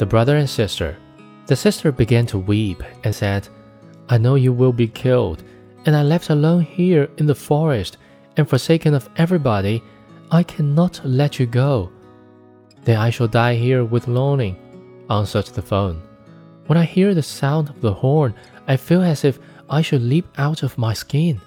[0.00, 0.96] the brother and sister.
[1.46, 3.46] The sister began to weep and said,
[4.08, 5.44] I know you will be killed,
[5.84, 7.98] and I left alone here in the forest
[8.38, 9.82] and forsaken of everybody.
[10.30, 11.90] I cannot let you go.
[12.84, 14.56] Then I shall die here with longing,
[15.10, 16.00] answered the fawn.
[16.66, 18.34] When I hear the sound of the horn,
[18.66, 19.38] I feel as if
[19.68, 21.42] I should leap out of my skin.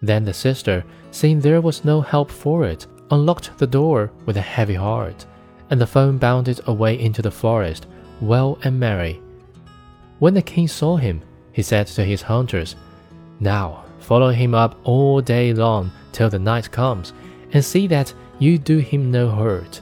[0.00, 4.52] Then the sister, seeing there was no help for it, unlocked the door with a
[4.54, 5.26] heavy heart,
[5.70, 7.88] and the fawn bounded away into the forest,
[8.20, 9.20] well and merry.
[10.18, 12.76] When the king saw him, he said to his hunters,
[13.40, 17.12] Now follow him up all day long till the night comes,
[17.52, 19.80] and see that you do him no hurt.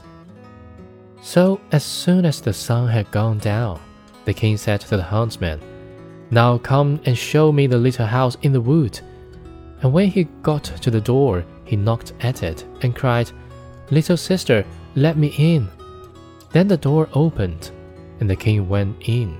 [1.21, 3.79] So as soon as the sun had gone down,
[4.25, 5.59] the king said to the huntsman,
[6.31, 8.99] Now come and show me the little house in the wood.
[9.81, 13.31] And when he got to the door, he knocked at it and cried,
[13.91, 14.65] Little sister,
[14.95, 15.67] let me in.
[16.51, 17.71] Then the door opened,
[18.19, 19.37] and the king went in,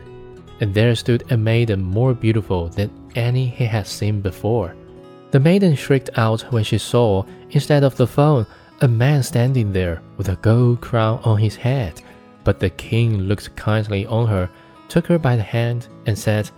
[0.59, 4.75] and there stood a maiden more beautiful than any he had seen before.
[5.31, 8.45] The maiden shrieked out when she saw, instead of the fawn,
[8.81, 12.01] a man standing there with a gold crown on his head.
[12.43, 14.49] But the king looked kindly on her,
[14.87, 16.49] took her by the hand, and said,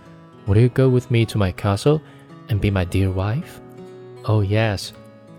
[0.46, 2.02] Will you go with me to my castle
[2.48, 3.60] and be my dear wife?
[4.24, 4.92] Oh, yes,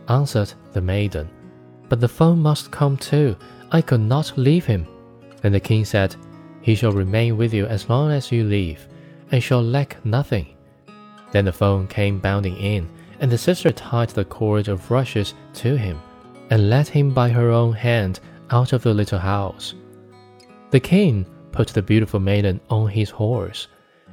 [0.07, 1.29] answered the maiden.
[1.87, 3.35] But the fawn must come too.
[3.71, 4.87] I could not leave him.
[5.41, 6.15] Then the king said,
[6.61, 8.87] He shall remain with you as long as you live,
[9.31, 10.47] and shall lack nothing.
[11.31, 15.75] Then the fawn came bounding in, and the sister tied the cord of rushes to
[15.75, 15.99] him,
[16.49, 18.19] and led him by her own hand
[18.51, 19.75] out of the little house.
[20.71, 23.67] The king put the beautiful maiden on his horse,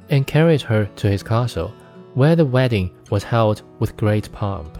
[0.09, 1.73] and carried her to his castle,
[2.13, 4.77] where the wedding was held with great pomp.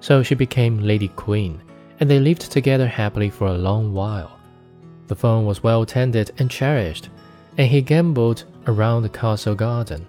[0.00, 1.62] So she became Lady Queen,
[1.98, 4.39] and they lived together happily for a long while.
[5.10, 7.08] The fawn was well tended and cherished,
[7.58, 10.06] and he gamboled around the castle garden.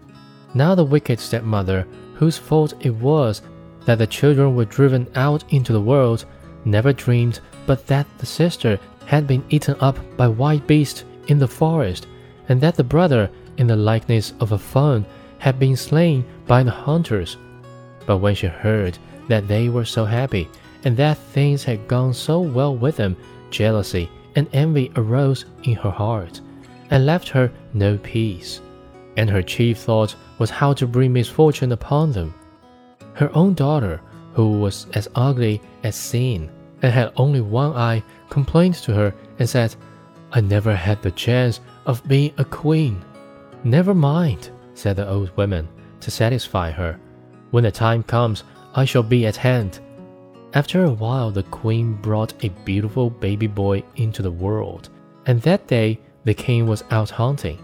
[0.53, 3.41] Now the wicked stepmother, whose fault it was
[3.85, 6.25] that the children were driven out into the world,
[6.66, 11.47] never dreamed but that the sister had been eaten up by wild beasts in the
[11.47, 12.06] forest,
[12.47, 15.03] and that the brother, in the likeness of a fawn,
[15.39, 17.38] had been slain by the hunters.
[18.06, 20.47] But when she heard that they were so happy,
[20.83, 23.18] and that things had gone so well with them,
[23.50, 26.42] jealousy and envy arose in her heart,
[26.90, 28.62] and left her no peace.
[29.18, 32.34] And her chief thought was how to bring misfortune upon them.
[33.14, 34.02] Her own daughter,
[34.34, 36.50] who was as ugly as sin,
[36.81, 39.75] and had only one eye, complained to her and said,
[40.31, 43.03] I never had the chance of being a queen.
[43.63, 45.68] Never mind, said the old woman,
[46.00, 47.00] to satisfy her.
[47.52, 48.44] When the time comes,
[48.74, 49.80] I shall be at hand.
[50.53, 54.89] After a while, the queen brought a beautiful baby boy into the world,
[55.25, 57.57] and that day the king was out hunting.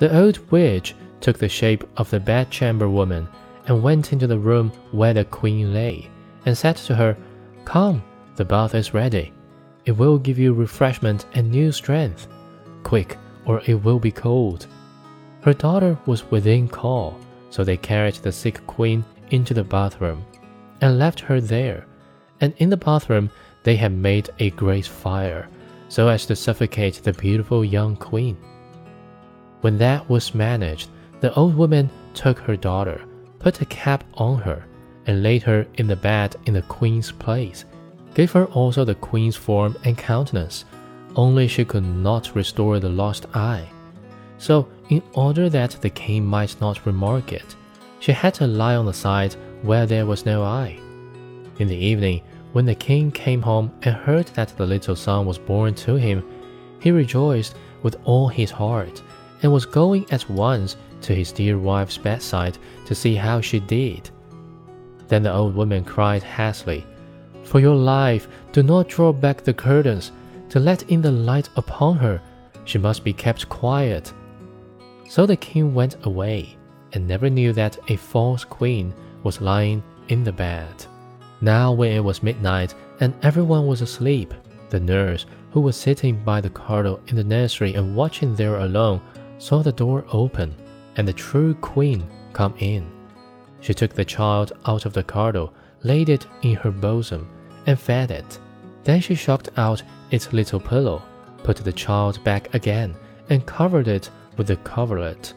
[0.00, 3.28] The old witch took the shape of the bedchamber woman
[3.68, 6.10] and went into the room where the queen lay,
[6.44, 7.16] and said to her,
[7.64, 8.02] Come,
[8.34, 9.32] the bath is ready.
[9.84, 12.26] It will give you refreshment and new strength.
[12.82, 14.66] Quick, or it will be cold.
[15.42, 17.18] Her daughter was within call,
[17.50, 20.24] so they carried the sick queen into the bathroom
[20.80, 21.86] and left her there.
[22.42, 23.30] And in the bathroom,
[23.62, 25.48] they had made a great fire,
[25.88, 28.36] so as to suffocate the beautiful young queen.
[29.60, 33.00] When that was managed, the old woman took her daughter,
[33.38, 34.66] put a cap on her,
[35.06, 37.64] and laid her in the bed in the queen's place,
[38.14, 40.64] gave her also the queen's form and countenance,
[41.14, 43.68] only she could not restore the lost eye.
[44.38, 47.54] So, in order that the king might not remark it,
[48.00, 50.80] she had to lie on the side where there was no eye.
[51.60, 55.38] In the evening, when the king came home and heard that the little son was
[55.38, 56.22] born to him,
[56.80, 59.02] he rejoiced with all his heart,
[59.42, 64.10] and was going at once to his dear wife's bedside to see how she did.
[65.08, 66.86] Then the old woman cried hastily,
[67.44, 70.12] For your life, do not draw back the curtains,
[70.50, 72.20] to let in the light upon her.
[72.64, 74.12] She must be kept quiet.
[75.08, 76.56] So the king went away,
[76.92, 80.86] and never knew that a false queen was lying in the bed.
[81.42, 84.32] Now, when it was midnight and everyone was asleep,
[84.70, 89.00] the nurse, who was sitting by the cradle in the nursery and watching there alone,
[89.38, 90.54] saw the door open
[90.94, 92.88] and the true queen come in.
[93.60, 95.52] She took the child out of the cradle,
[95.82, 97.28] laid it in her bosom,
[97.66, 98.38] and fed it.
[98.84, 101.02] Then she shook out its little pillow,
[101.42, 102.94] put the child back again,
[103.30, 105.34] and covered it with the coverlet.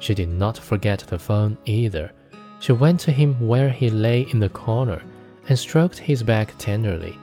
[0.00, 2.10] She did not forget the fawn either.
[2.58, 5.00] She went to him where he lay in the corner
[5.48, 7.18] and stroked his back tenderly.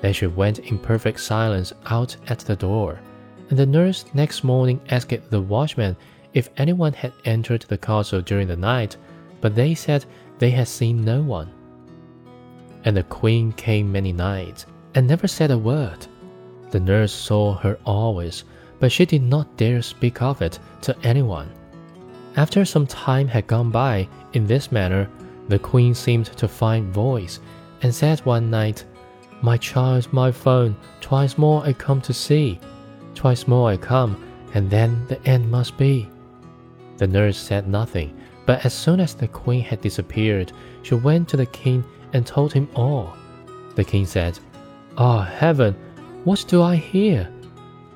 [0.00, 3.00] Then she went in perfect silence out at the door,
[3.50, 5.96] and the nurse next morning asked the watchman
[6.34, 8.96] if anyone had entered the castle during the night,
[9.40, 10.04] but they said
[10.38, 11.50] they had seen no one.
[12.84, 16.06] And the queen came many nights and never said a word.
[16.70, 18.44] The nurse saw her always,
[18.80, 21.50] but she did not dare speak of it to anyone.
[22.36, 25.08] After some time had gone by in this manner,
[25.48, 27.40] the queen seemed to find voice
[27.82, 28.84] and said one night,
[29.42, 32.58] My child, my phone, twice more I come to see,
[33.14, 34.22] twice more I come,
[34.54, 36.08] and then the end must be.
[36.96, 40.52] The nurse said nothing, but as soon as the queen had disappeared,
[40.82, 43.16] she went to the king and told him all.
[43.74, 44.38] The king said,
[44.96, 45.74] Ah, oh, heaven,
[46.24, 47.28] what do I hear?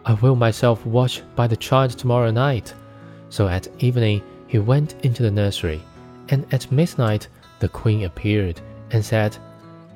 [0.04, 2.74] I will myself watch by the child tomorrow night.
[3.28, 5.82] So at evening he went into the nursery,
[6.28, 7.28] and at midnight
[7.58, 8.60] the queen appeared
[8.92, 9.36] and said,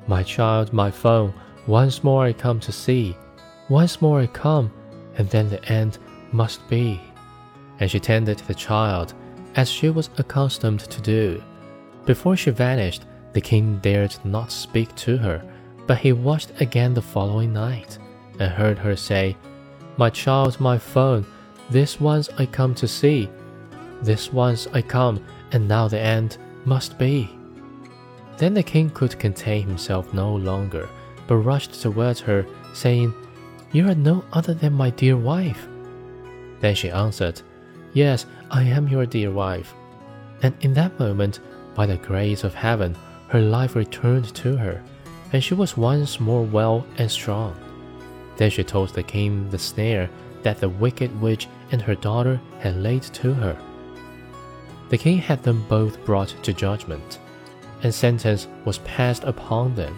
[0.07, 1.33] My child, my phone,
[1.67, 3.15] once more I come to see,
[3.69, 4.71] once more I come,
[5.17, 5.99] and then the end
[6.31, 6.99] must be.
[7.79, 9.13] And she tended the child
[9.55, 11.43] as she was accustomed to do.
[12.05, 15.43] Before she vanished, the king dared not speak to her,
[15.87, 17.97] but he watched again the following night,
[18.39, 19.37] and heard her say,
[19.97, 21.25] My child, my phone,
[21.69, 23.29] this once I come to see,
[24.01, 27.29] this once I come, and now the end must be.
[28.37, 30.89] Then the king could contain himself no longer,
[31.27, 33.13] but rushed towards her, saying,
[33.71, 35.67] You are no other than my dear wife.
[36.59, 37.41] Then she answered,
[37.93, 39.73] Yes, I am your dear wife.
[40.43, 41.39] And in that moment,
[41.75, 42.95] by the grace of heaven,
[43.27, 44.81] her life returned to her,
[45.33, 47.55] and she was once more well and strong.
[48.37, 50.09] Then she told the king the snare
[50.43, 53.57] that the wicked witch and her daughter had laid to her.
[54.89, 57.19] The king had them both brought to judgment,
[57.83, 59.95] and sentence was passed upon them.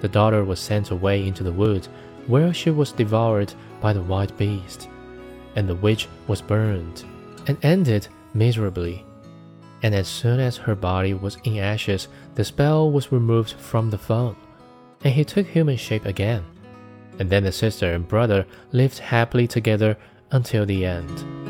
[0.00, 1.86] The daughter was sent away into the wood,
[2.26, 4.88] where she was devoured by the wild beast,
[5.56, 7.04] and the witch was burned,
[7.46, 9.04] and ended miserably.
[9.82, 13.98] And as soon as her body was in ashes, the spell was removed from the
[13.98, 14.36] phone,
[15.02, 16.44] and he took human shape again.
[17.18, 19.96] And then the sister and brother lived happily together
[20.30, 21.49] until the end.